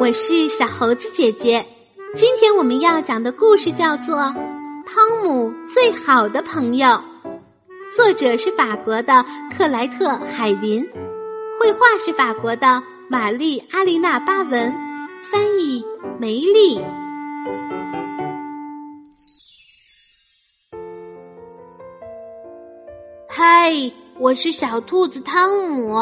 [0.00, 1.66] 我是小猴子姐姐。
[2.14, 4.16] 今天我们要讲的故事叫做
[4.86, 6.86] 《汤姆最好的朋友》，
[7.96, 10.88] 作者是法国的克莱特·海林，
[11.58, 12.80] 绘画是法国的
[13.10, 14.72] 玛丽·阿丽娜·巴文，
[15.32, 15.84] 翻译
[16.16, 16.80] 梅丽。
[23.26, 23.72] 嗨，
[24.20, 25.92] 我是小兔子汤姆，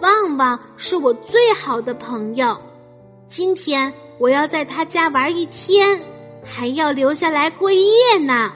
[0.00, 2.58] 旺旺是我最好的朋友。
[3.32, 5.98] 今天我要在他家玩一天，
[6.44, 8.52] 还要留下来过夜呢。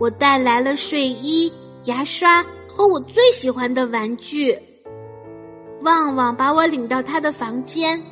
[0.00, 1.52] 我带来了睡衣、
[1.84, 4.58] 牙刷和我最喜欢的玩具。
[5.82, 8.02] 旺旺把我领到他的房间，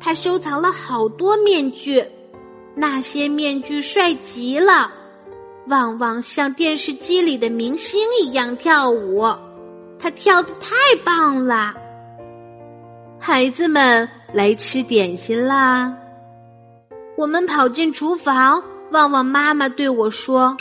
[0.00, 2.02] 他收藏了好多面具，
[2.74, 4.90] 那些面具帅极了。
[5.66, 9.22] 旺旺像电视机里的明星一样跳舞，
[9.98, 10.74] 他跳的太
[11.04, 11.74] 棒了。
[13.22, 14.06] 孩子们。
[14.32, 15.94] 来吃点心啦！
[17.18, 20.56] 我们跑进厨房，旺旺妈妈对我说：“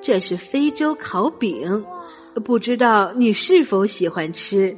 [0.00, 1.84] 这是非洲烤饼，
[2.44, 4.76] 不知道你是否喜欢吃？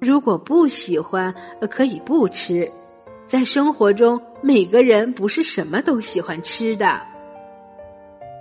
[0.00, 1.32] 如果不喜欢，
[1.70, 2.68] 可以不吃。
[3.28, 7.00] 在生活中，每个人不是什么都喜欢吃的。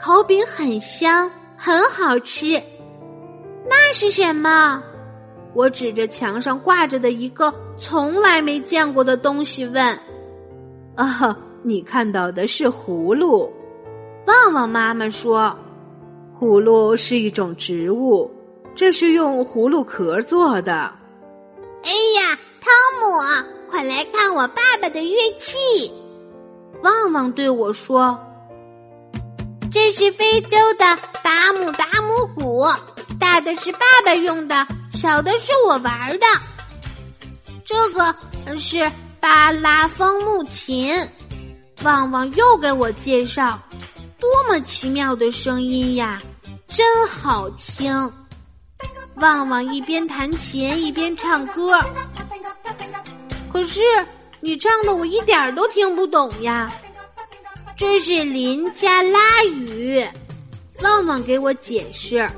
[0.01, 2.59] 烤饼很香，很好吃。
[3.69, 4.81] 那是什么？”
[5.53, 9.99] 我指着墙上挂着的一个从来没见过的东西问
[10.95, 13.51] ：“啊，你看到的是葫芦？”
[14.27, 15.53] 旺旺妈妈说
[16.39, 18.31] ：“葫芦是一种植物，
[18.75, 20.73] 这是用葫芦壳做的。”
[21.83, 22.71] 哎呀，汤
[23.01, 25.91] 姆，快来看我爸爸的乐器！
[26.83, 28.17] 旺旺对我说
[29.71, 30.85] ：“这是非洲的
[31.23, 32.65] 达姆达姆鼓，
[33.19, 34.65] 大的是爸爸用的。”
[35.01, 36.25] 小的是我玩的，
[37.65, 38.15] 这个
[38.59, 40.93] 是巴拉风木琴。
[41.81, 43.59] 旺旺又给我介绍，
[44.19, 46.21] 多么奇妙的声音呀，
[46.67, 48.13] 真好听！
[49.15, 51.79] 旺旺一边弹琴一边唱歌，
[53.51, 53.81] 可是
[54.39, 56.71] 你唱的我一点都听不懂呀。
[57.75, 60.07] 这是林加拉语，
[60.83, 62.29] 旺旺给我解释，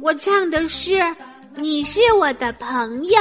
[0.00, 1.00] 我唱的是。
[1.60, 3.20] 你是我的朋友，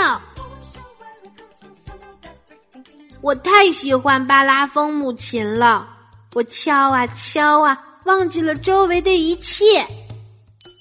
[3.21, 5.87] 我太喜欢巴拉风母琴了。
[6.35, 9.83] 我敲啊敲啊，忘记了周围的一切。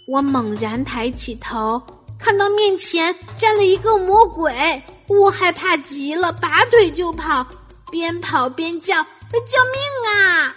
[0.07, 1.83] 我猛然抬起头，
[2.19, 7.47] 看到面前站了一个魔鬼，我害怕极了，拔腿就跑，
[7.91, 9.03] 边跑边叫
[9.33, 10.55] ：“救命啊！”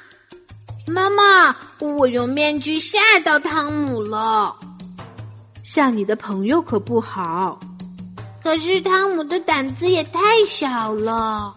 [0.85, 4.53] 妈妈，我用面具吓到汤姆了。
[5.71, 7.59] 吓你的朋友可不好，
[8.41, 11.55] 可是汤姆的胆子也太小了。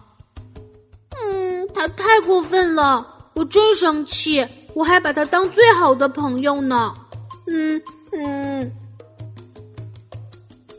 [1.25, 4.47] 嗯，他太过分了，我真生气。
[4.75, 6.93] 我还把他当最好的朋友呢。
[7.47, 7.81] 嗯
[8.11, 8.71] 嗯，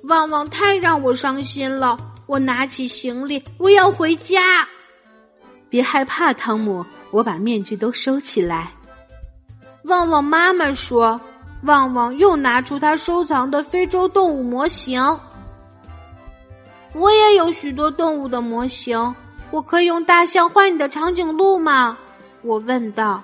[0.05, 1.97] 旺旺太让我伤心了。
[2.27, 4.65] 我拿起行李，我要回家。
[5.69, 8.71] 别害怕，汤姆，我把面具都收起来。
[9.83, 11.21] 旺旺妈妈说。
[11.65, 15.03] 旺旺又拿出他收藏的非洲动物模型。
[16.95, 19.15] 我也有许多动物的模型，
[19.51, 21.97] 我可以用大象换你的长颈鹿吗？
[22.43, 23.23] 我问道。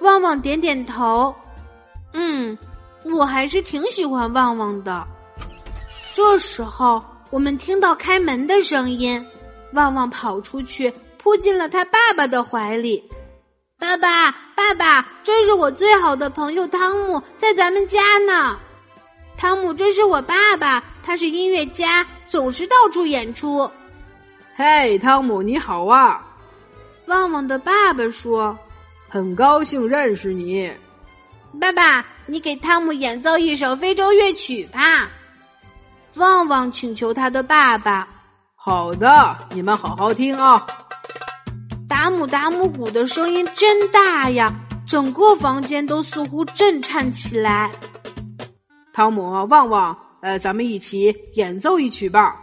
[0.00, 1.34] 旺旺点点头。
[2.12, 2.56] 嗯，
[3.04, 5.06] 我还是挺喜欢旺旺的。
[6.12, 9.24] 这时候，我们听到开门的声音，
[9.72, 13.02] 旺旺跑出去，扑进了他爸爸的怀里。
[13.94, 18.58] 爸爸，爸爸，这是我最好的朋友汤姆，在咱们家呢。
[19.36, 23.70] 汤姆，这是我爸爸，他是音乐家，总是到处演出。
[24.56, 26.26] 嘿，汤姆，你好啊！
[27.06, 28.58] 旺旺的爸爸说
[29.08, 30.72] ：“很高兴认识你。”
[31.60, 35.08] 爸爸，你给汤姆演奏一首非洲乐曲吧。
[36.16, 38.08] 旺旺请求他的爸爸
[38.56, 40.66] ：“好的，你们好好听啊。”
[42.04, 44.54] 达姆达姆鼓的声音真大呀，
[44.86, 47.72] 整个房间都似乎震颤起来。
[48.92, 52.36] 汤姆，旺旺，呃，咱们一起演奏一曲吧。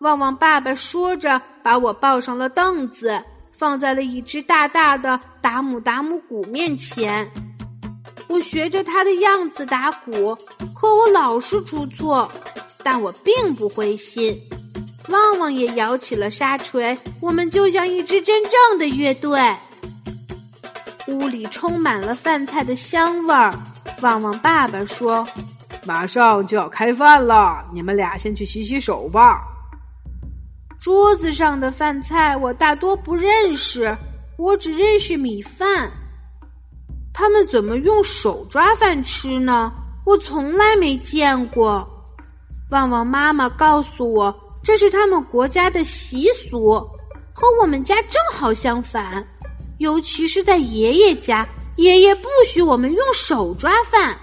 [0.00, 3.18] 旺旺爸爸说着，把我抱上了凳子，
[3.56, 7.26] 放在了一只大大的达姆达姆鼓面前。
[8.28, 10.36] 我学着他的样子打鼓，
[10.74, 12.30] 可我老是出错，
[12.84, 14.38] 但我并不灰心。
[15.08, 19.40] 旺旺也摇起了沙锤，我们就像一支真正的乐队。
[21.06, 23.54] 屋里充满了饭菜的香味儿。
[24.02, 25.26] 旺旺爸爸说
[25.86, 29.42] ：“马上就要开饭了，你们俩先去洗洗手吧。”
[30.78, 33.96] 桌子上的饭菜我大多不认识，
[34.36, 35.90] 我只认识米饭。
[37.12, 39.72] 他们怎么用手抓饭吃呢？
[40.04, 41.88] 我从来没见过。
[42.70, 44.32] 旺旺妈妈告诉我，
[44.62, 46.78] 这是他们国家的习俗，
[47.32, 49.26] 和我们家正好相反。
[49.78, 51.46] 尤其是在爷爷家，
[51.76, 54.16] 爷爷不许我们用手抓饭。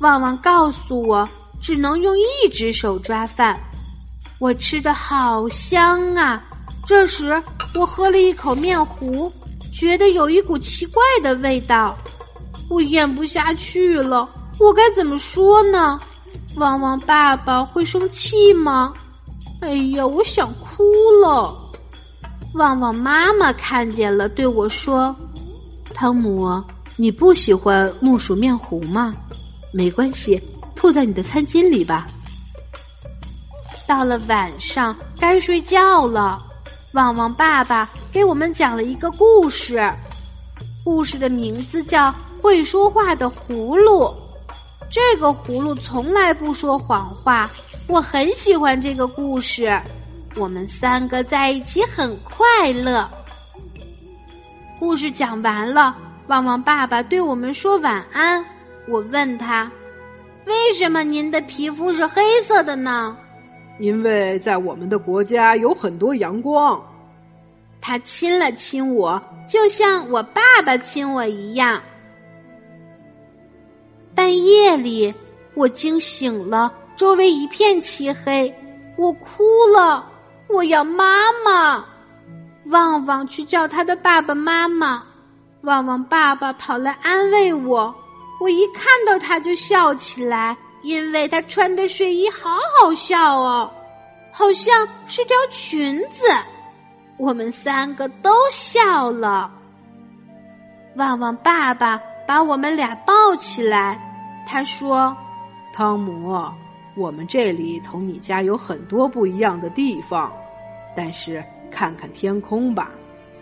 [0.00, 1.28] 旺旺告诉我，
[1.60, 3.60] 只能用一只手抓饭。
[4.38, 6.42] 我吃的好香啊！
[6.86, 7.42] 这时，
[7.74, 9.30] 我喝了一口面糊。
[9.72, 11.96] 觉得有一股奇怪的味道，
[12.68, 14.28] 我咽不下去了。
[14.58, 16.00] 我该怎么说呢？
[16.56, 18.92] 旺旺爸爸会生气吗？
[19.60, 20.84] 哎呀，我想哭
[21.22, 21.56] 了。
[22.54, 25.14] 旺旺妈妈看见了，对我说
[25.94, 26.62] ：“汤姆，
[26.96, 29.14] 你不喜欢木薯面糊吗？
[29.72, 30.40] 没关系，
[30.74, 32.08] 吐在你的餐巾里吧。”
[33.86, 36.42] 到了晚上，该睡觉了。
[36.92, 39.88] 旺旺爸爸给我们讲了一个故事，
[40.84, 42.08] 故事的名字叫
[42.42, 44.04] 《会说话的葫芦》。
[44.90, 47.48] 这个葫芦从来不说谎话，
[47.86, 49.80] 我很喜欢这个故事。
[50.34, 53.08] 我们三个在一起很快乐。
[54.80, 55.96] 故事讲完了，
[56.26, 58.44] 旺旺爸爸对我们说晚安。
[58.88, 59.70] 我问他
[60.46, 63.16] ：“为什么您的皮肤是黑色的呢？”
[63.78, 66.82] 因为在我们的国家有很多阳光。
[67.80, 71.80] 他亲了亲我，就像我爸爸亲我一样。
[74.14, 75.14] 半夜里，
[75.54, 78.54] 我惊醒了，周围一片漆黑，
[78.96, 80.04] 我哭了，
[80.48, 81.84] 我要妈妈。
[82.66, 85.02] 旺旺去叫他的爸爸妈妈，
[85.62, 87.94] 旺旺爸爸跑来安慰我，
[88.40, 90.56] 我一看到他就笑起来。
[90.82, 93.70] 因为他穿的睡衣好好笑哦，
[94.32, 96.24] 好像是条裙子。
[97.18, 99.52] 我们三个都笑了。
[100.96, 102.00] 旺旺爸爸
[102.30, 103.98] 把我们俩抱起来，
[104.46, 105.12] 他说
[105.74, 106.32] ：“汤姆，
[106.94, 110.32] 我们这里同你家有很多不一样的地方，
[110.94, 112.92] 但是看看天空吧，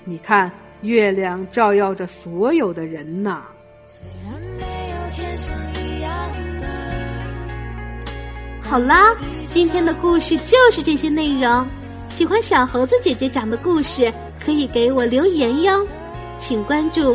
[0.05, 0.50] 你看
[0.81, 3.43] 月亮照耀着所有的人呐。”
[8.64, 9.14] 好啦，
[9.44, 11.67] 今天的故事就是这些内容。
[12.08, 14.11] 喜欢小猴子姐姐讲的故事，
[14.43, 15.87] 可以给我留言哟。
[16.38, 17.14] 请关注